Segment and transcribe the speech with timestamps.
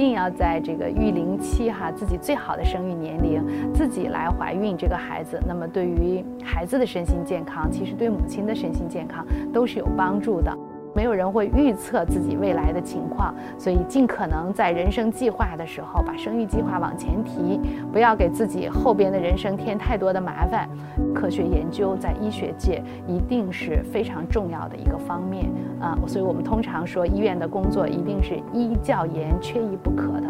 [0.00, 10.56] 一定要在这个育龄期哈，自己最好的生育年龄，自己来怀孕这个孩子，那么对于孩子的身心健康，其实对母亲的身心健康都是有帮助的。
[10.94, 17.60] 没有人会预测自己未来的情况，所以尽可能在人生计划的时候把生育计划往前提，
[17.92, 20.68] 不要给自己后边的人生添太多的麻烦。
[21.14, 25.46] 科学研究在医学界一定是非常重要的一个方面
[25.80, 30.28] 啊，所以我们通常说医院的工作一定是医教研缺一不可的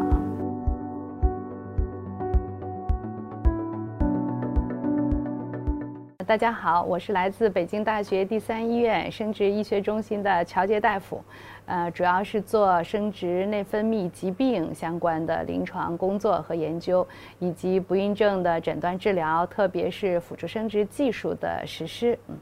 [6.27, 11.25] 大家好，我是来自北京大学第三医院生殖医学中心的乔杰大夫，
[11.65, 17.07] 呃，主要是做生殖内分泌疾病相关的临床工作和研究，
[17.39, 22.19] 以及不孕症的诊断治疗，特别是辅助生殖技术的实施。
[22.29, 22.37] 嗯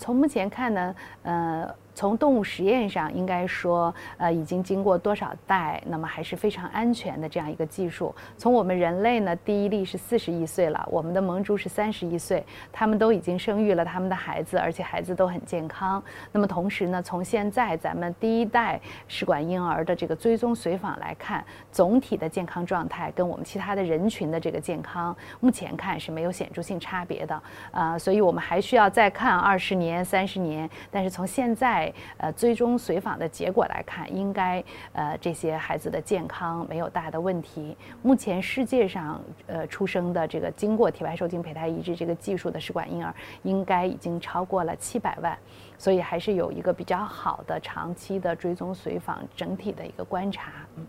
[0.00, 1.74] 从目前看呢，呃。
[1.94, 8.12] 从动物实验上，应该说，呃，已经经过多少代，那么还是非常安全的这样一个技术。
[8.36, 16.02] 从我们人类呢，第一例是四十一岁了，我们的萌猪是三十一岁，他们都已经生育了他们的孩子，而且孩子都很健康。
[16.32, 27.42] 那么同时呢，从现在咱们第一代试管婴儿的这个追踪随访来看，总体的健康状态跟我们其他的人群的这个健康，目前看是没有显著性差别的。
[27.70, 31.83] 啊，所以我们还需要再看二十年、三十年，但是从现在。
[32.18, 34.62] 呃，最终随访的结果来看，应该
[34.92, 37.76] 呃这些孩子的健康没有大的问题。
[38.02, 45.36] 目前世界上呃出生的这个经过体外受精胚胎移植这个技术的试管婴儿，应该已经超过了七百万，
[45.78, 50.52] 所以还是有一个比较好的长期的追踪随访整体的一个观察。
[50.76, 50.86] 嗯。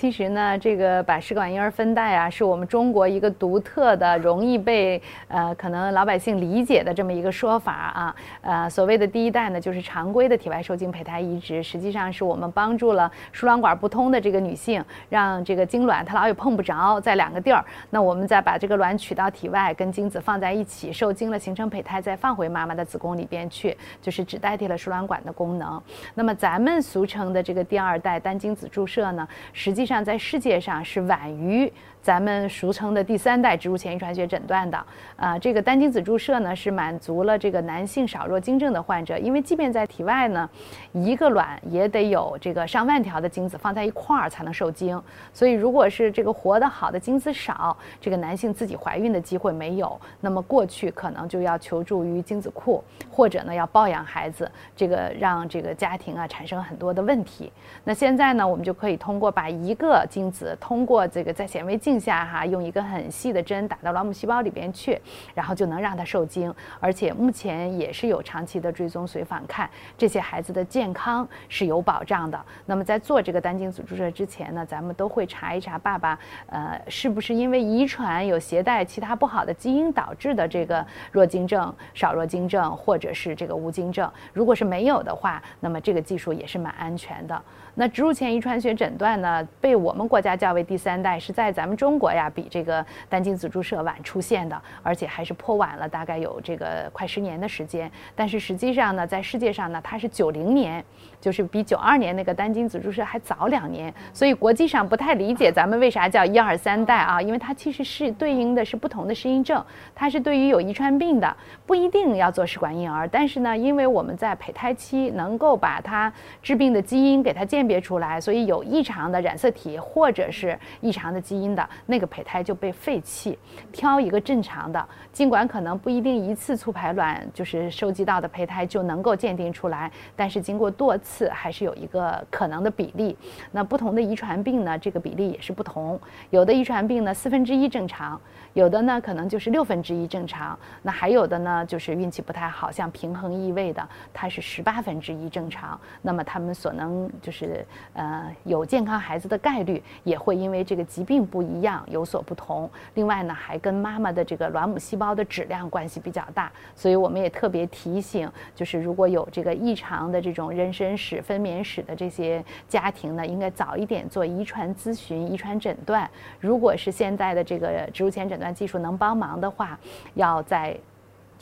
[0.00, 8.16] 其实呢，这个把试管婴儿分代啊，是我们中国一个独特的、容易被呃可能老百姓理解的这么一个说法啊。
[8.40, 17.62] 呃，所谓的第一代呢，就是常规的体外受精胚胎移植，实际上是我们帮助了输卵管不通的这个女性，让这个精卵它老也碰不着在两个地儿。
[17.90, 25.78] 那我们再把这个卵取到体外，跟精子放在一起，受精了形成胚胎，再放回妈妈的子宫里边去，就是只代替了输卵管的功能。
[26.14, 31.70] 那么咱们俗称的这个第二代单精子注射呢，实际上在世界上是晚于。
[32.02, 40.48] 咱们俗称的第三代植入前遗传学诊断的，啊，这个单精子注射呢，是满足了这个男性少弱精症的患者，因为即便在体外呢，
[40.92, 45.00] 一个卵也得有这个上万条的精子放在一块儿才能受精，
[45.34, 57.52] 所以如果是这个活得好的精子少，这个男性自己怀孕的机会没有，那么过去可能就要求助于精子库，或者呢要抱养孩子，这个让这个家庭啊产生很多的问题。
[57.84, 61.89] 那现在呢，我们就可以通过把一个精子通过这个在显微镜。
[61.90, 64.96] 镜下哈，用一个很细的针打到卵母细胞里边去，
[65.34, 69.68] 然后就能让它受精，而且目前也是有长期的追踪随访，看
[69.98, 72.40] 这些孩子的健康是有保障的。
[72.66, 84.08] 那么在做这个单精子注射之前呢，咱们都会查一查爸爸，呃，是不是因为遗传有携带其他不好的基因导致的这个弱精症、少弱精症，或者是这个无精症。
[84.32, 87.42] 如果是没有的话，那么这个技术也是蛮安全的。
[87.74, 97.90] 那植入前遗传学诊断呢，被我们国家叫为第三代，是在咱们中国呀，比这个单精子注射晚出现的，而且还是颇晚了，大概有这个快十年的时间。
[98.14, 100.84] 但是实际上呢，在世界上呢，它是九零年，
[101.22, 103.90] 就是比九二年那个单精子注射还早两年。
[104.12, 107.22] 所以国际上不太理解咱们为啥叫一二三代啊？
[107.22, 111.34] 因为它其实是对应的是不同的适应症，它是对于有遗传病的
[111.64, 116.12] 不一定要做试管婴儿，但是呢，因为我们在胚胎期能够把它
[116.42, 117.66] 致病的基因给它鉴。
[117.70, 123.38] 别出来，所以有异常的染色体或者是异常的基因的那个胚胎就被废弃，
[123.72, 124.84] 挑一个正常的。
[125.12, 133.16] 尽管可能不一定一次促排卵就是收集到的胚胎就能够鉴定出来，但是经过多次还是有一个可能的比例。
[133.50, 136.00] 那不同的遗传病呢，这个比例也是不同。
[136.30, 138.20] 有的遗传病呢四分之一正常，
[138.52, 140.58] 有的呢可能就是六分之一正常。
[140.82, 145.78] 那还有的呢就是运气不太好，像平衡异位的，它是十八分之一正常。
[146.02, 147.66] 那么他们所能就是。
[147.92, 152.70] 呃，有健康孩子的概率也会因为这个疾病不一一样有所不同。
[152.94, 156.50] 另外呢，还跟妈妈的这个卵母细胞的质量关系比较大。
[156.74, 166.08] 所以我们也特别提醒，就是如果有这个异常的这种妊娠史、分娩史的这些家庭呢，应该早一点做遗传咨询、遗传诊断。
[166.40, 169.78] 如果是现在的这个植入前诊断技术能帮忙的话，
[170.14, 170.76] 要在。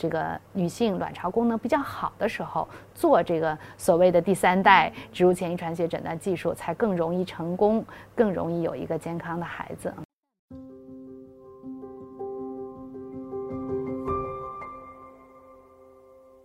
[0.01, 7.85] 这个女性卵巢功能比较好的时候，做这个所谓的第三代植入前遗传学诊断技术，才更容易成功，
[8.15, 9.93] 更容易有一个健康的孩子。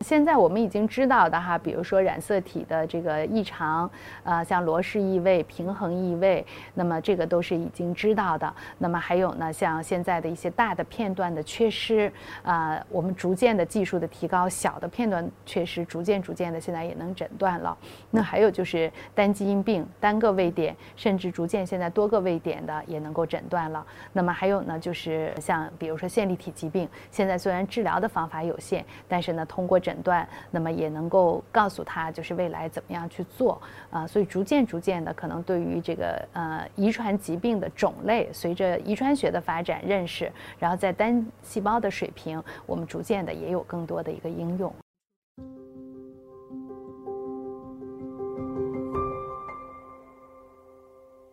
[0.03, 3.89] 现在我们已经知道的哈，比如说染色体的这个异常，
[4.23, 8.53] 呃，像罗氏异位、平衡异位，那么这个都是已经知道的。
[8.77, 12.11] 那么还有呢，像现在的一些大的片段的缺失，
[12.43, 17.77] 啊，我们逐渐的技术的提高，小的片段缺失，逐渐逐渐的现在也能诊断了。
[18.11, 23.85] 那还有就是单基因病、单个位点，甚至逐渐现在多个位点的也能够诊断了。
[24.11, 33.61] 那么还有呢，就是像比如说线粒体疾病，现在虽然治疗的方法有限，但是呢，通过诊诊断，那么也能够告诉他就是未来怎么样去做
[33.91, 34.07] 啊。
[34.07, 44.73] 所以逐渐逐渐的，可能对于这个呃遗传疾病的种类，随着遗传学的发展认识，然后在单细胞的水平，我们逐渐的也有更多的一个应用。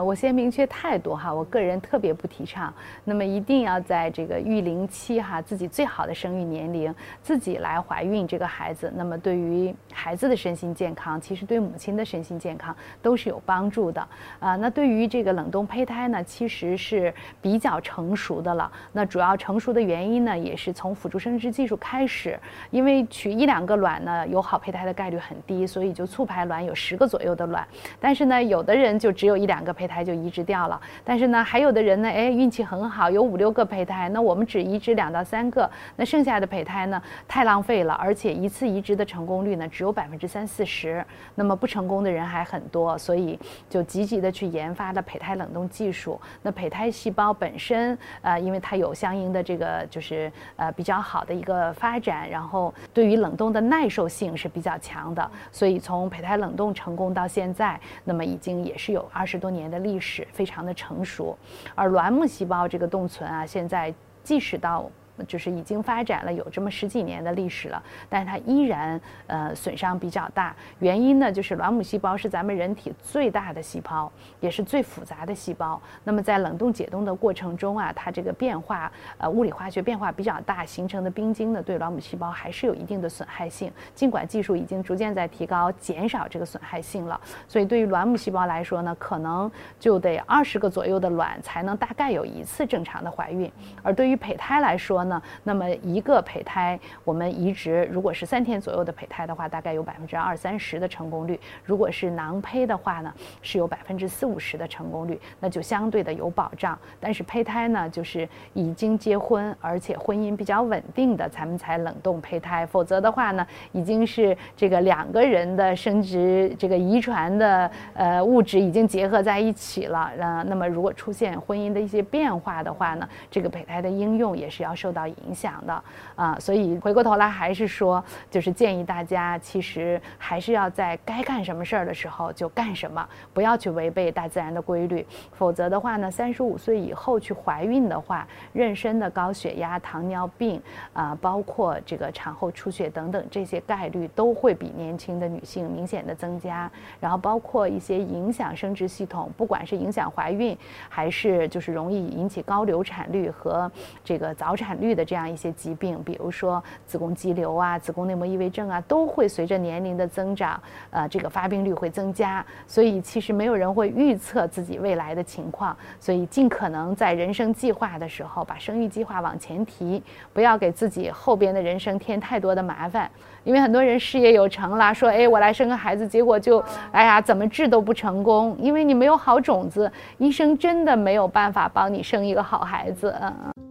[0.03, 2.73] 我先明确态度哈，我个人特别不提倡。
[3.05, 8.91] 那么一定要在这个育龄期哈，自己最好的生育年龄，自己来怀孕这个孩子。
[8.97, 14.01] 那么对于孩子的身心健康，其实对母亲的身心健康都是有帮助的
[14.39, 14.57] 啊。
[14.57, 17.13] 那对于这个冷冻胚胎呢，其实是
[17.43, 18.73] 比较成熟的了。
[18.93, 27.69] 那主要成熟的原因呢，也是从辅助生殖技术开始，因为取一两个卵呢，有好胚胎的概率很低，所以就促排卵有十个左右的卵。
[28.01, 29.90] 但是呢，有的人就只有一两个胚。
[29.91, 41.05] 胎就移植掉了，但是呢，还有的人呢，哎，运气很好，有五六个胚胎，那我们只移植两到三个，那剩下的胚胎呢，太浪费了，而且一次移植的成功率呢，只有百分之三四十，
[41.35, 43.37] 那么不成功的人还很多，所以
[43.69, 46.21] 就积极的去研发了胚胎冷冻技术。
[46.43, 59.80] 那胚胎细胞本身，呃，因为它有相应的这个就是呃比较好的一个发展，然后对于冷冻的耐受性是比较强的，所以从胚胎冷冻成功到现在，那么已经也是有二十多年的。
[59.81, 61.37] 历史非常的成熟，
[61.75, 63.93] 而卵母细胞这个冻存啊，现在
[64.23, 64.91] 即使到。
[65.27, 70.55] 就是已经发展了有这么十几年的历史了，但是它依然呃损伤比较大。
[70.79, 75.81] 原因呢，就是卵母细胞是咱们人体最大的细胞，也是最复杂的细胞。
[76.05, 83.71] 那么在冷冻解冻的过程中啊，它这个变化呃物理化学变化比较大，形成的冰晶呢对卵母细胞还是有一定的损害性。
[83.95, 93.51] 尽管技术已经逐渐在提高，减少这个损害性了，所以对于卵母细胞来说呢，可能就得二十个左右的卵才能大概有一次正常的怀孕。
[93.83, 101.35] 而对于胚胎来说，那那么一个胚胎，我们移植如果是三天左右的胚胎的话，大概有百分之二三十的成功率；
[101.65, 103.13] 如果是囊胚的话呢，
[103.43, 106.79] 是有百分之四五十的成功率，那就相对的有保障。
[107.01, 112.65] 但是胚胎呢，就是已经结婚而且婚姻比较稳定的，咱们才冷冻胚胎。
[112.65, 120.13] 否则的话呢，已经是这个两个人的生殖这个遗传的呃物质已经结合在一起了。
[120.19, 125.01] 呃，那么如果出现婚姻的一些变化的话呢，这个胚胎的应用也是要受受。
[125.01, 125.85] 到影响的
[126.17, 135.07] 啊，所以回过头来还是说，就是建议大家，其实还是要在该干什么事儿的时候就干什么，不要去违背大自然的规律。
[135.33, 140.61] 否则的话呢，三十五岁以后去怀孕的话，妊娠的高血压、糖尿病
[140.93, 146.71] 啊，包括这个产后出血等等这些概率都会比年轻的女性明显的增加。
[146.99, 153.71] 然后包括一些影响生殖系统，不管是影响怀孕，还是就是容易引起高流产率和
[154.05, 154.91] 这个早产率。
[154.95, 160.61] 的这样一些疾病，比如说子宫肌瘤啊、子宫内膜异位症啊，都会随着年龄的增长，
[160.91, 162.45] 呃，这个发病率会增加。
[162.67, 173.09] 所以其实没有人会预测自己未来的情况，所以尽可能在人生计划的时候把生育计划往前提，不要给自己后边的人生添太多的麻烦。
[173.45, 183.17] 因为很多人事业有成了，说哎我来生个孩子，结果就哎呀怎么治都不成功，因为你没有好种子，医生真的没有办法帮你生一个好孩子。
[183.23, 183.70] 嗯。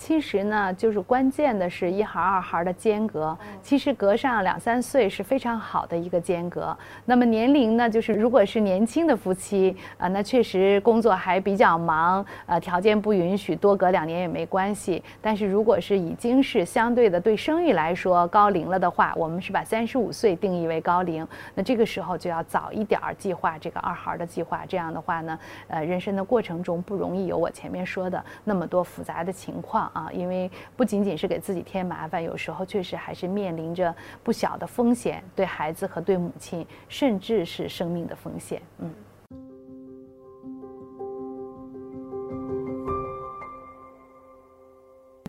[0.00, 6.74] 其实呢，就是关键的是一孩二孩的间隔，其实隔上两三岁是非常好的一个间隔。
[7.04, 15.04] 那么年龄呢，就是如果是年轻的夫妻啊，那确实工作还比较忙，呃，条件不允许多隔两年也没关系。
[15.20, 24.64] 但是如果是已经是相对的对生育来说高龄了的话，我们是把三十五岁定义为高龄，那这个时候就要早一点儿计划这个二孩的计划。
[24.66, 25.38] 这样的话呢，
[25.68, 29.89] 呃，人生的过程中不容易有我前面说的那么多复杂的情况。
[29.92, 38.60] 啊，因为不仅仅是给自己添麻烦，有时候确实还是面临着不小的风险，对孩子和对母亲，甚至是生命的风险。
[38.78, 38.90] 嗯。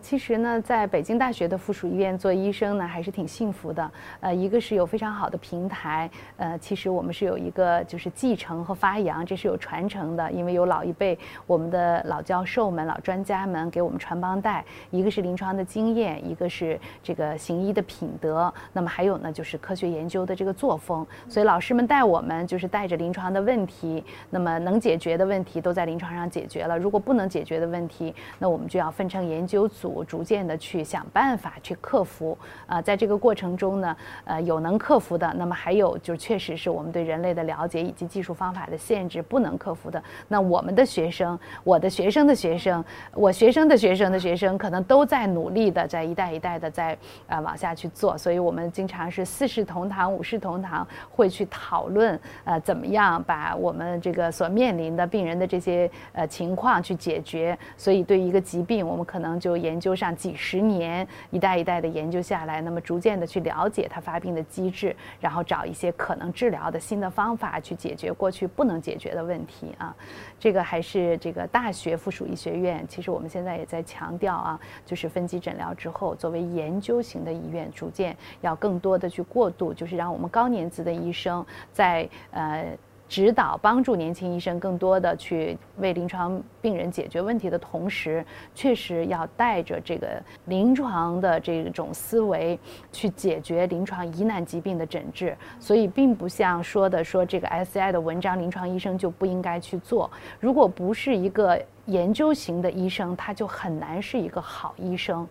[0.02, 3.90] 其实呢，在北京大学的附属医院做医生呢，还是挺幸福的。
[4.18, 11.16] 呃，一个是有非常好的平台，呃，其实我们是有一个就是继承和发扬，这是有传承的，因为有老一辈
[11.46, 14.64] 我们的老教授们、老专家们给我们传帮带。
[14.90, 21.06] 一个是临床的经验，一个是这个行医的品德，那么还有呢，就是科学研究的这个作风。
[21.28, 26.76] 所以老师们带我们，就是带着临床的问题，那么能解决的问题都在临床上解决了。
[26.76, 29.91] 如果不能解决的问题，那我们就要分成研究组。
[29.92, 40.02] 我逐渐的去想办法去克服啊，在这个过程中呢，呃，有能克服的，那么还有就确实是我们对人类的了解以及技术方法的限制不能克服的。
[40.28, 46.96] 那我们的学生，我的学生的学生，我学生的学生的学生，可能都在努力的在一代一代的在
[47.26, 48.16] 啊往下去做。
[48.16, 57.56] 所以我们经常是四世同堂、五世同堂，会去讨论呃怎么样把我们这个所面临的病人的这些呃情况去解决。
[57.76, 69.92] 所以对于一个疾病，我们可能就研究上几十年，一代一代的研究下来，那么逐渐的去了解它发病的机制，然后找一些可能治疗的新的方法去解决过去不能解决的问题啊。
[70.38, 82.78] 这个还是这个大学附属医学院，其实我们现在也在强调啊，就是分级诊疗之后，作为研究型的医院，逐渐要更多的去过渡，就是让我们高年资的医生在呃。
[83.12, 92.58] 指导帮助年轻医生更多的去为临床病人解决问题的同时，确实要带着这个临床的这种思维
[92.90, 95.36] 去解决临床疑难疾病的诊治。
[95.60, 100.10] 所以，并不像说的说这个 SCI 的文章，临床医生就不应该去做。
[100.40, 105.28] 如果不是一个研究型的医生，他就很难是一个好医生。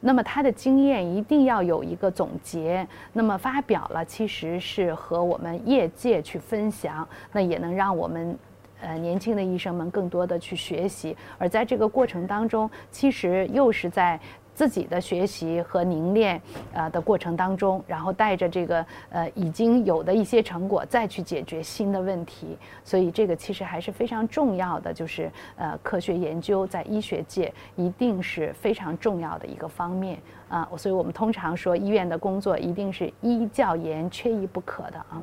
[0.00, 8.38] 那么他的经验一定要有一个总结，那么发表了，其实是和我们业界去分享，那也能让我们，
[8.80, 14.18] 呃，年轻的医生们更多的去学习，而在这个过程当中，其实又是在。
[14.60, 16.38] 自己的学习和凝练，
[16.74, 22.58] 呃的过程当中，然后带着这个呃已经有的一些成果，再去解决新的问题。
[22.84, 30.18] 所以这个其实还是非常重要的，就是呃科学研究在医学界一定是非常重要的一个方面
[30.50, 30.68] 啊。
[30.76, 35.22] 所以我们通常说，医院的工作一定是医教研缺一不可的啊。